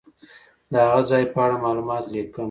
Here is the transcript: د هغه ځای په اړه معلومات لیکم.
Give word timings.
د 0.71 0.73
هغه 0.85 1.01
ځای 1.09 1.23
په 1.33 1.39
اړه 1.45 1.55
معلومات 1.65 2.03
لیکم. 2.13 2.39